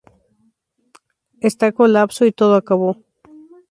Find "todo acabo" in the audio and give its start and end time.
2.31-3.03